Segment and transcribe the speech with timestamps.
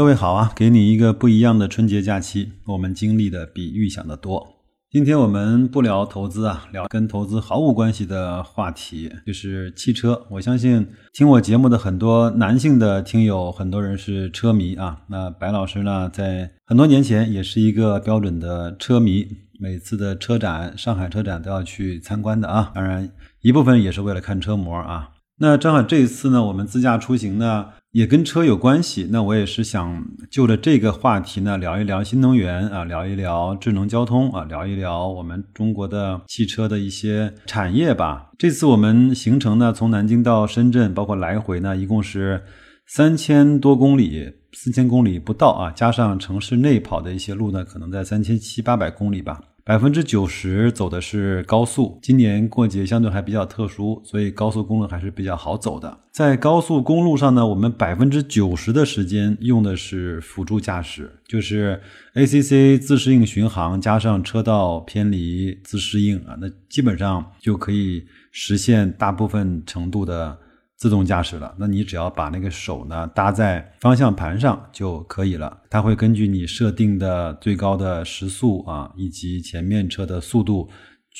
[0.00, 4.48] 各位好啊，给你一个不一样的春节假期，我们经历的比预想的多。
[4.90, 10.26] 今天我们不聊投资啊，聊跟投资毫无关系的话题，就是汽车。
[10.30, 15.02] 我相信听我节目的很多男性的听友，很多人是车迷啊。
[15.08, 19.28] 那白老师呢，在很多年前也是一个标准的车迷，
[19.60, 22.72] 每次的车展，上海车展都要去参观的啊。
[22.74, 23.10] 当然，
[23.42, 25.10] 一部分也是为了看车模啊。
[25.42, 27.70] 那正好这一次呢，我们自驾出行呢。
[27.92, 38.30] 也跟车有关系，那我也是想就着这个话题呢，聊一聊新能源啊，聊一聊智能交通啊，聊一聊我们中国的汽车的一些产业吧。
[38.38, 42.44] 这次我们行程呢，从南京到深圳，包括来回呢，一共是
[42.86, 49.40] 三千多公里，四千公里不到啊，加上城市内跑的一些路呢，可能在三千七八百公里吧。
[49.64, 55.98] 百分之九十走的是高速，今年过节相对还比较特殊，所以高速公路还是比较好走的。
[56.10, 61.80] 在高速公路上呢，我们百分之九十的时间用的是辅助驾驶，就是
[62.14, 70.36] ACC 自适应巡航加上车道偏离自适应啊，那基本上就可以实现大部分程度的。
[70.80, 75.60] 自动驾驶了，那你只要把那个手呢搭在方向盘上就可以了。
[75.68, 80.70] 它会根据你设定的最高的时速啊，以及前面车的速度。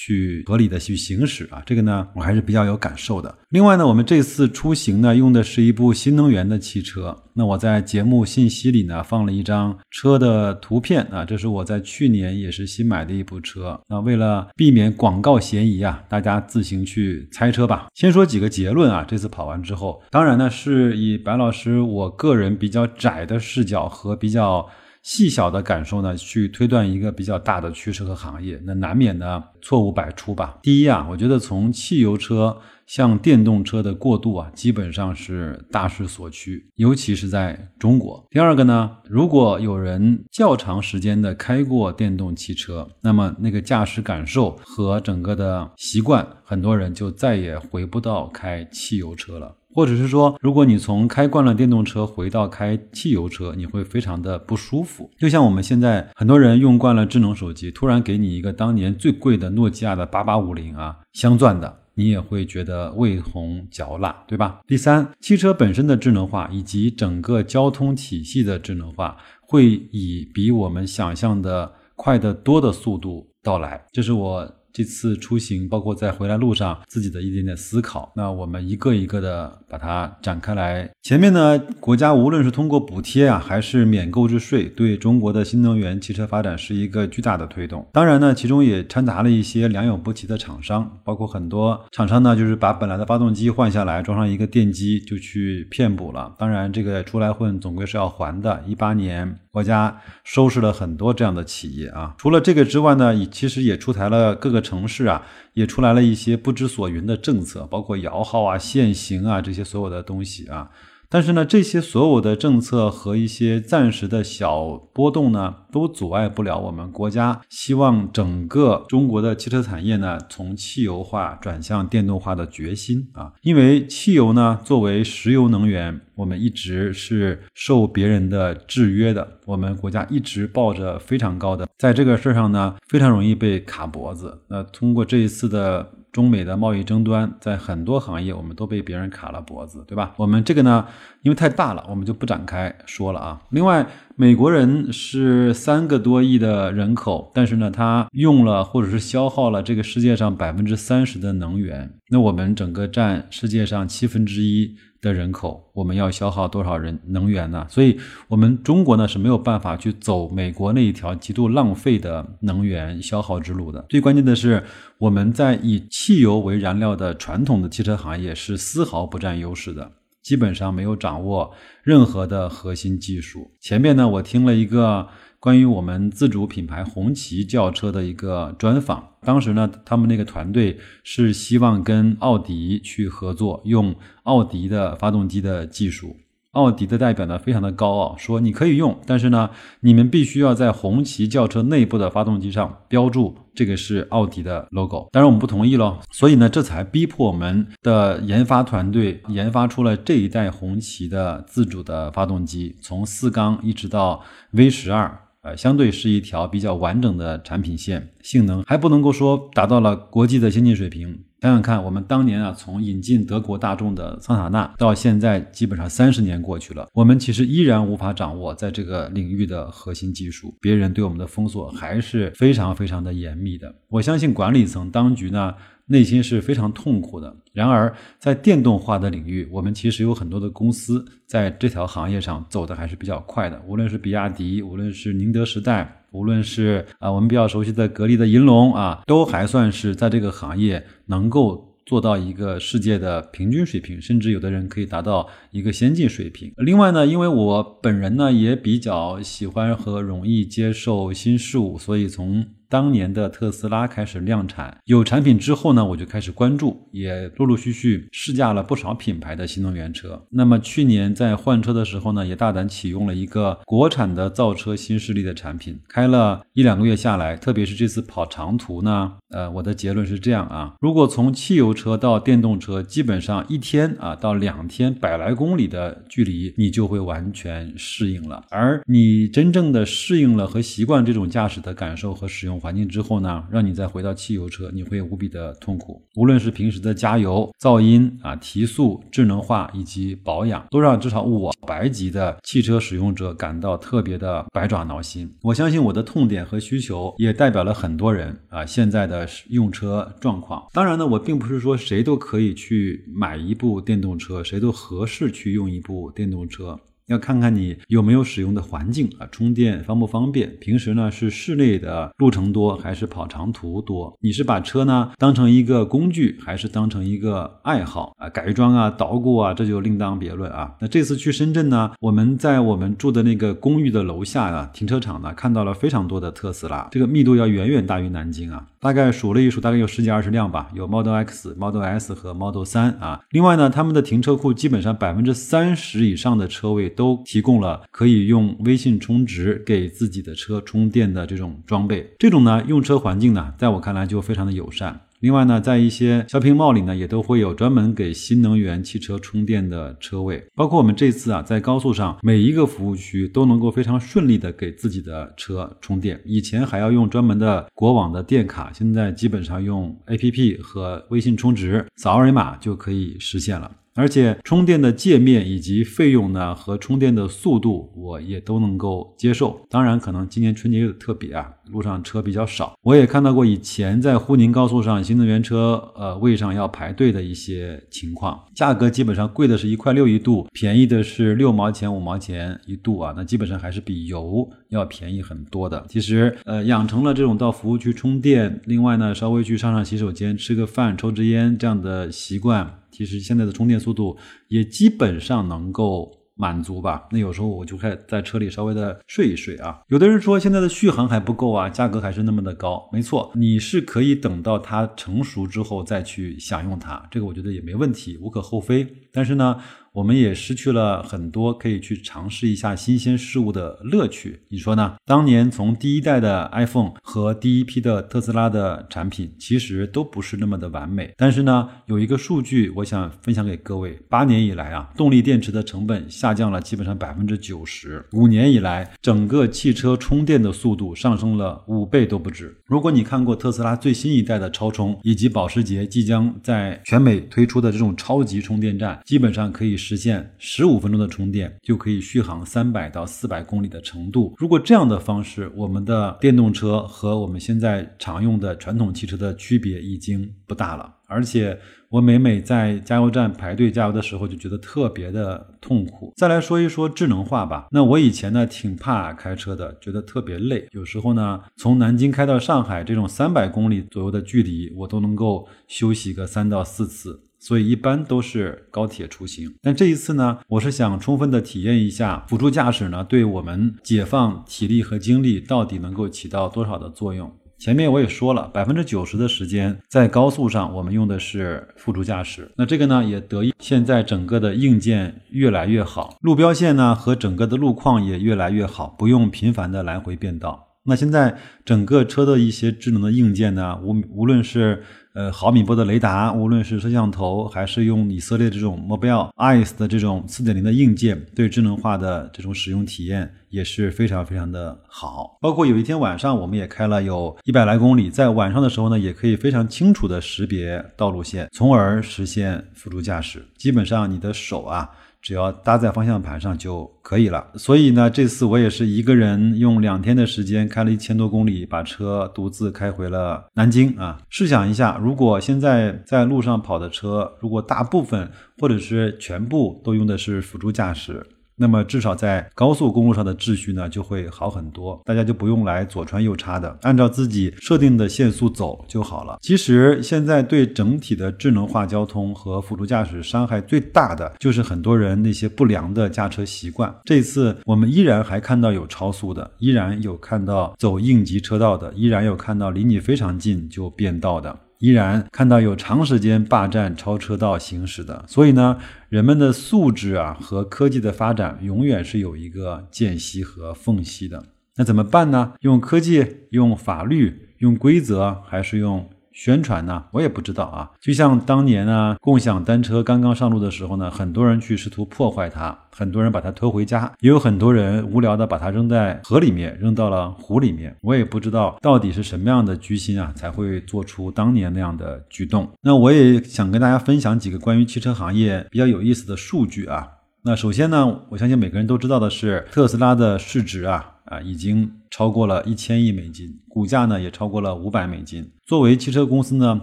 [0.02, 3.36] 去合理的去行驶啊，这个呢我还是比较有感受的。
[3.50, 7.14] 另外呢，我们这次出行呢用的是一部新能源的汽车。
[7.34, 13.78] 那我在节目信息里呢放了一张车的图片啊，这是我在去年也是新买的一部车。
[13.88, 17.88] 那为了避免广告嫌疑啊，大家自行去猜车吧。
[17.94, 24.66] 先说几个结论啊，这次跑完之后，当然呢是以白老师我个人比较窄的视角和比较。
[25.02, 30.58] 细小的感受呢，去推断一个比较大的趋势和行业，那难免呢错误百出吧。
[30.62, 38.22] 第一啊，我觉得从汽油车向电动车的过渡啊，基本上是大势所趋，尤其是在中国。
[38.30, 49.56] 第二个呢，如果有人较长时间的开过电动汽车，那么那个驾驶感受和整个的习惯，很多人就再也回不到开汽油车了。
[49.72, 55.10] 或者是说，如果你从开惯了电动车回到开汽油车，你会非常的不舒服。
[55.18, 64.60] 就像我们现在很多人用惯了智能手机，突然给你一个当年最贵的诺基亚的八八五零啊，镶钻的，你也会觉得味红嚼蜡，对吧？
[64.66, 73.84] 第三，汽车本身的智能化以及整个交通体系的智能化，会以比我们想象的快得多的速度到来。
[73.92, 74.56] 这是我。
[74.72, 80.90] 这次出行，包括在回来路上自己的一点点思考，那我们一个一个的把它展开来。
[81.02, 87.86] 前面呢，国家无论是通过补贴啊，还是免购置税，对中国的新能源汽车发展是一个巨大的推动。
[87.92, 96.34] 当然呢，其中也掺杂了一些良莠不齐的厂商，包括很多厂商呢，就是把本来的发动机换下来，装上一个电机就去骗补了。
[96.38, 98.62] 当然，这个出来混总归是要还的。
[98.66, 99.38] 一八年。
[99.52, 105.22] 国家收拾了很多这样的企业啊，除了这个之外呢，也其实也出台了各个城市啊，
[105.54, 110.70] 也出来了一些不知所云的政策，包括摇号啊、限行啊这些所有的东西啊。
[111.12, 123.32] 但是呢，这些所有的政策和一些暂时的小波动呢，都阻碍不了我们国家希望整个中国的汽车产业呢，从汽油化转向电动化的决心啊。
[123.42, 134.42] 因为汽油呢，作为石油能源，我们一直是受别人的制约的，我们国家一直抱着非常高的，在这个事儿上呢，非常容易被卡脖子。
[134.48, 135.92] 那通过这一次的。
[136.12, 140.12] 中美的贸易争端，在很多行业我们都被别人卡了脖子，对吧？
[140.16, 140.84] 我们这个呢，
[141.22, 143.40] 因为太大了，我们就不展开说了啊。
[143.50, 143.86] 另外，
[144.16, 154.76] 美国人是三个多亿的人口，但是呢，他用了或者是消耗了这个世界上百分之三十的能源，那我们整个占世界上七分之一。
[155.02, 157.66] 的人口，我们要消耗多少人能源呢？
[157.70, 157.98] 所以，
[158.28, 163.82] 我们中国呢是没有办法去走美国那一条极度浪费的能源消耗之路的。
[163.88, 164.62] 最关键的是，
[164.98, 169.90] 我们在以汽油为燃料的传统的汽车行业是丝毫不占优势的，
[170.22, 171.50] 基本上没有掌握
[171.82, 173.50] 任何的核心技术。
[173.58, 175.08] 前面呢，我听了一个。
[175.40, 186.14] 关于我们自主品牌红旗轿车的一个专访，当时呢，他们那个团队是希望跟奥迪去合作，用奥迪的发动机的技术。
[186.50, 189.48] 奥迪的代表呢非常的高傲，说你可以用，但是呢，
[189.80, 195.08] 你们必须要在红旗轿车内部的发动机上标注这个是奥迪的 logo。
[195.10, 205.18] 当然我们不同意喽，所以呢，这才逼迫我们的研发团队研发出了这一代红旗的自主的发动机，从四缸一直到 V 十二。
[205.42, 211.18] 呃，相对是一条比较完整的产品线，性能还不能够说达到了国际的先进水平。
[211.40, 223.74] 想想看，我们当年啊，从引进德国大众的桑塔纳到现在，基本上三十年过去了，我们其实依然无法掌握在这个领域的核心技术，别人对我们的封锁还是非常非常的严密的。
[223.88, 225.54] 我相信管理层当局呢。
[225.90, 227.36] 内心是非常痛苦的。
[227.52, 233.60] 然而，在电动化的领域，我们其实有很多的公司在这条行业上走的还是比较快的。
[233.66, 246.52] 无论是比亚迪，无论是宁德时代，无论是啊我们比较熟悉的格力的银龙啊，都还算是在这个行业能够做到一个世界的平均水平，甚至有的人可以达到一个先进水平。
[246.58, 260.24] 另外呢，因为我本人呢也比较喜欢和容易接受新事物，所以从当年的特斯拉开始量产，有产品之后呢，我就开始关注，也陆陆续续试驾了不少品牌的新能源车。
[260.30, 278.44] 那么去年在换车的时候呢，也大胆启用了一个国产的造车新势力的产品，开了一两个月下来，特别是这次跑长途呢，呃，我的结论是这样啊，如果从汽油车到电动车，基本上一天啊到两天百来公里的距离，你就会完全适应了。
[278.48, 282.59] 而你真正的适应了和习惯这种驾驶的感受和使用。
[282.60, 286.00] 环境之后呢，让你再回到汽油车，你会无比的痛苦。
[286.16, 295.32] 无论是平时的加油、噪音啊、提速、智能化以及保养，都让至少我白级的汽车使用者感到特别的百爪挠心。
[295.42, 300.62] 我相信我的痛点和需求也代表了很多人啊现在的用车状况。
[300.72, 306.78] 当然呢，我并不是说谁都可以去买一部电动车，谁都合适去用一部电动车。
[307.10, 310.56] 要看看你有没有使用的环境啊，充电方不方便？
[310.60, 314.16] 平时呢是室内的路程多还是跑长途多？
[314.20, 318.28] 你是把车呢当成一个工具，还是当成一个爱好啊？
[318.28, 320.72] 改装啊、捣鼓啊，这就另当别论啊。
[320.80, 328.64] 那这次去深圳呢，我们在我们住的那个公寓的楼下啊，停车场呢，看到了非常多的特斯拉，这个密度要远远大于南京啊。
[328.80, 333.20] 大概数了一数，大概有十几二十辆吧，有 Model X、Model S 和 Model 三啊。
[333.28, 342.14] 另外呢，他们的停车库基本上百分之三十以上的车位都提供了可以用微信充值给自己的车充电的这种装备。
[342.18, 344.98] 这种呢，用车环境呢，在我看来就非常的友善。
[345.20, 350.42] 另外呢，在一些 shopping mall 里呢，也都会有专门给新能源汽车充电的车位。
[350.54, 356.18] 包括我们这次啊，在高速上每一个服务区都能够非常顺利的给自己的车充电。
[356.24, 363.70] 以前还要用专门的国网的电卡，现在基本上用 APP 和微信充值，扫二维码就可以实现了。
[364.00, 369.60] 而且充电的界面以及费用呢，和充电的速度，我也都能够接受。
[369.68, 372.72] 当然，可能今年春节有特别啊，路上车比较少。
[372.80, 385.84] 我也看到过以前在沪宁高速上新能源车呃位上要排队的一些情况，价格基本上贵的是一块六一度，便宜的是六毛钱五毛钱一度啊，那基本上还是比油要便宜很多的。
[385.90, 392.79] 其实呃养成了这种到服务区充电，另外呢稍微去上上洗手间、吃个饭、抽支烟这样的习惯。
[392.90, 394.16] 其实现在的充电速度
[394.48, 397.06] 也基本上能够满足吧。
[397.10, 399.80] 那有时候我就开在车里稍微的睡一睡啊。
[399.88, 402.88] 有的人说现在的续航还不够啊，价格还是那么的高。
[402.92, 408.86] 没错，你是可以等到它成熟之后再去享用它，这个我觉得也没问题，无可厚非。
[409.12, 409.60] 但是呢。
[409.92, 414.94] 我们也失去了很多可以去尝试一下新鲜事物的乐趣，你说呢？
[415.04, 421.12] 当年从第一代的 iPhone 和第一批的特斯拉的产品，其实都不是那么的完美。
[421.16, 432.56] 但是呢，有一个数据，我想分享给各位：八年以来啊，动力电池的成本下降了基本上百分之九十；五年以来，整个汽车充电的速度上升了五倍都不止。
[432.66, 439.79] 如果你看过特斯拉最新一代的超充，以及保时捷即将在全美推出的这种超级充电站，基本上可以。
[439.80, 444.34] 实现十五分钟的充电就可以续航三百到四百公里的程度。
[444.36, 450.96] 如果这样的方式，我们的电动车和我们现在常用的传统汽车的区别已经不大了。
[451.06, 451.58] 而且
[451.88, 456.12] 我每每在加油站排队加油的时候，就觉得特别的痛苦。
[456.16, 457.66] 再来说一说智能化吧。
[457.72, 460.68] 那我以前呢挺怕开车的，觉得特别累。
[460.70, 467.20] 有时候呢，从南京开到上海这种三百公里左右的距离，我都能够休息个三到四次。
[467.40, 477.32] 所以一般都是高铁出行，但这一次呢，我是想充分的体验一下辅助驾驶呢，对我们解放体力和精力到底能够起到多少的作用。
[477.58, 482.50] 前面我也说了，百分之九十的时间在高速上，我们用的是辅助驾驶。
[482.56, 490.69] 那这个呢，也得益现在整个的硬件越来越好，路标线呢和整个的路况也越来越好，不用频繁的来回变道。
[490.82, 494.82] 那现在整个车的一些智能的硬件呢，无无论是
[495.12, 505.36] 呃毫米波的雷达，无论是摄像头，还是用以色列这种 Mobile Eyes 的这种四点零的硬件，对智能化的这种使用体验也是非常非常的好。
[505.42, 513.46] 包括有一天晚上，我们也开了有一百来公里，在晚上的时候呢，也可以非常清楚的识别道路线，从而实现辅助驾驶。
[513.58, 514.88] 基本上你的手啊。
[515.22, 517.46] 只要搭在方向盘上就可以了。
[517.54, 524.20] 所以呢，这次我也是一个人用两天的时间开了一千多公里，把车独自开回了南京啊。
[524.28, 531.26] 试想一下，如果现在在路上跑的车，如果大部分或者是全部都用的是辅助驾驶。
[531.60, 539.36] 那么至少在高速公路上的秩序呢就会好很多，大家就不用来左穿右插的，按照自己设定的限速走就好了。
[539.42, 546.94] 其实现在对整体的智能化交通和辅助驾驶伤害最大的就是很多人那些不良的驾车习惯。
[547.04, 554.58] 这次我们依然还看到有超速的，依然有看到走应急车道的，依然有看到离你非常近就变道的。
[554.80, 564.46] 依然看到有长时间霸占超车道行驶的，所以呢，人们的素质啊和科技的发展永远是有一个间隙和缝隙的。
[564.76, 565.52] 那怎么办呢？
[565.60, 569.08] 用科技、用法律、用规则，还是用？
[569.32, 570.90] 宣传呢，我也不知道啊。
[571.00, 580.96] 就像当年呢，共享单车刚刚上路的时候呢，很多人去试图破坏它，很多人把它拖回家，也有很多人无聊的把它扔在河里面，扔到了湖里面。
[581.02, 585.70] 我也不知道到底是什么样的居心啊，才会做出当年那样的举动。
[585.82, 590.06] 那我也想跟大家分享几个关于汽车行业比较有意思的数据啊。
[590.42, 594.14] 那首先呢，我相信每个人都知道的是，特斯拉的市值啊。
[594.30, 598.48] 啊，已经超过了一千亿美金，股价呢也超过了五百美金。
[598.64, 599.80] 作为汽车公司呢，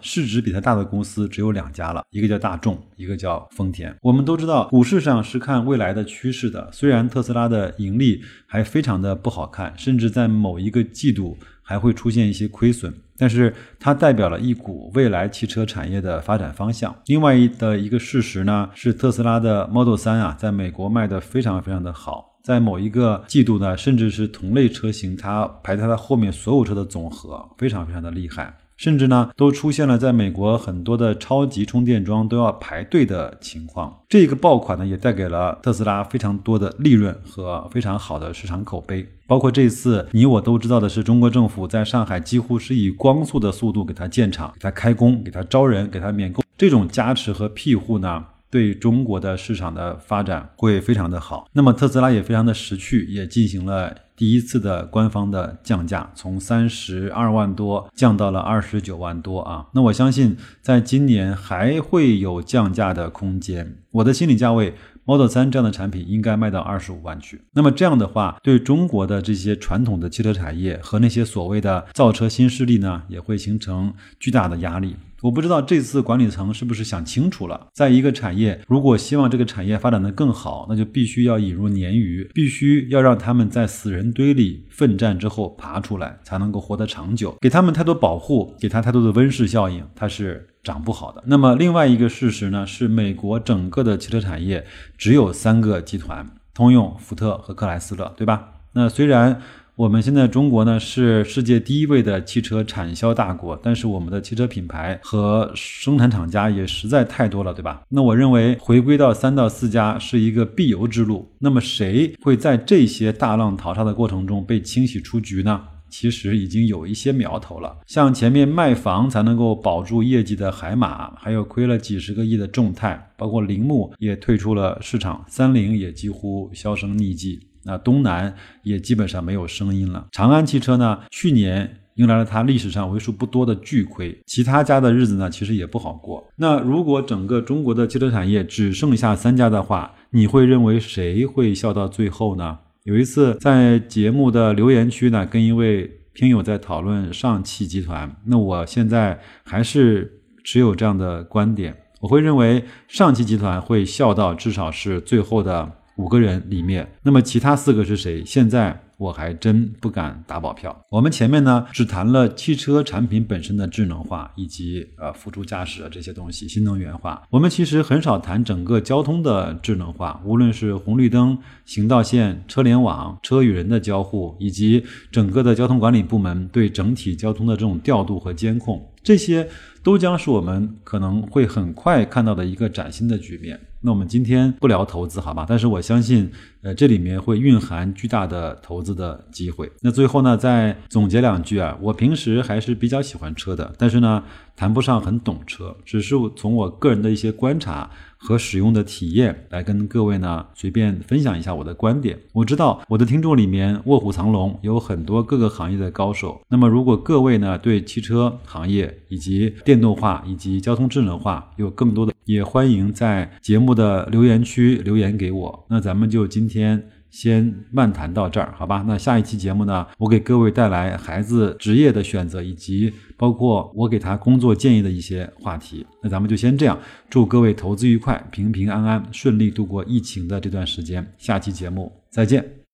[0.00, 3.94] 市值比它大的公司只有两家了，一个叫大众，一个叫丰田。
[4.00, 6.70] 我们都知道，股市上是看未来的趋势的。
[6.72, 16.96] 虽然特斯拉的盈利还非常的不好看，甚至在某一个季度还会出现一些亏损，但是它代表了一股未来汽车产业的发展方向。
[17.04, 22.29] 另外一的一个事实呢，是特斯拉的 Model 3啊，在美国卖的非常非常的好。
[22.50, 34.00] 在某一个季度呢，甚至是同类车型，它排在它后面所有车的总和非常非常的厉害，甚至呢都出现了在美国很多的超级充电桩都要排队的情况。
[34.08, 39.06] 这个爆款呢，也带给了特斯拉非常多的利润和非常好的市场口碑。
[39.28, 48.24] 包括这次你我都知道的是，中国政府在上海几乎是以光速的速度给它建厂、给它开工、给它招人、给它免购，这种加持和庇护呢？
[48.50, 59.68] 对中国的市场的发展会非常的好，那么特斯拉也非常的识趣，也进行了第一次的官方的降价，从三十二万多降到了二十九万多啊。
[59.72, 63.76] 那我相信在今年还会有降价的空间。
[63.92, 67.40] 我的心理价位 Model 3这样的产品应该卖到二十五万去。
[67.54, 74.96] 那么这样的话，对中国的这些传统的汽车产业和那些所谓的造车新势力呢，也会形成巨大的压力。
[75.22, 87.36] 我不知道这次管理层是不是想清楚了，在一个产业，如果希望这个产业发展的更好，那就必须要引入鲶鱼，必须要让他们在死人堆里奋战之后爬出来，才能够活得长久。
[87.40, 91.22] 给他们太多保护，给他太多的温室效应，它是长不好的。
[91.26, 94.64] 那么另外一个事实呢，是美国整个的汽车产业
[94.96, 98.48] 只有三个集团：通用、福特和克莱斯勒，对吧？
[98.72, 99.42] 那虽然。
[99.80, 107.80] 我们现在中国呢是世界第一位的汽车产销大国，但是我们的汽车品牌和生产厂家也实在太多了，对吧？
[107.88, 111.26] 那我认为回归到三到四家是一个必由之路。
[111.38, 115.58] 那么谁会在这些大浪淘沙的过程中被清洗出局呢？
[115.88, 127.46] 其实已经有一些苗头了，像前面卖房才能够保住业绩的海马，还有亏了几十个亿的众泰，包括铃木也退出了市场，三菱也几乎销声匿迹。
[127.64, 130.06] 那东南也基本上没有声音了。
[130.12, 136.26] 长安汽车呢，去年迎来了它历史上为数不多的巨亏，其他家的日子呢，其实也不好过。
[136.36, 142.58] 那如果整个中国的汽车产业只剩下三家的话，你会认为谁会笑到最后呢？
[142.84, 155.72] 有一次在节目的留言区呢，跟一位听友在讨论上汽集团，那我现在还是持有这样的观点，我会认为上汽集团会笑到至少是最后的。
[156.00, 158.24] 五个人里面，那么其他四个是谁？
[158.24, 160.78] 现在我还真不敢打保票。
[160.90, 167.22] 我们前面呢只谈了汽车产品本身的智能化以及呃辅助驾驶这些东西，新能源化。
[167.30, 179.48] 我们其实很少谈整个交通的智能化，无论是红绿灯、行道线、车联网、车与人的交互，以及整个的交通管理部门对整体交通的这种调度和监控，这些
[179.82, 183.58] 都将是我们可能会很快看到的一个崭新的局面。
[183.82, 185.46] 那我们今天不聊投资，好吧？
[185.48, 186.30] 但是我相信，
[186.62, 189.70] 呃，这里面会蕴含巨大的投资的机会。
[189.80, 194.22] 那最后呢，再总结两句啊，我平时还是比较喜欢车的，但是呢，
[194.54, 202.18] 谈不上很懂车，只是从我个人的一些观察和使用的体验来跟各位呢随便分享一下我的观点。
[202.32, 206.40] 我知道我的听众里面卧虎藏龙，有很多各个行业的高手。
[206.48, 215.66] 那么如果各位呢对汽车行业以及电动化以及交通智能化有更多的，也欢迎在节目的留言区留言给我。
[215.68, 218.84] 那咱们就今天先漫谈到这儿，好吧？
[218.86, 225.86] 那下一期节目呢，我给各位带来孩子职业的选择，以及包括我给他工作建议的一些话题。
[226.02, 226.78] 那咱们就先这样，
[227.10, 231.06] 祝各位投资愉快，平平安安，顺利度过疫情的这段时间。
[231.18, 232.59] 下期节目再见。